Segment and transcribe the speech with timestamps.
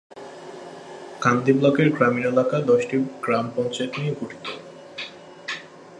[1.21, 4.45] কান্দি ব্লকের গ্রামীণ এলাকা দশটি গ্রাম পঞ্চায়েত নিয়ে গঠিত।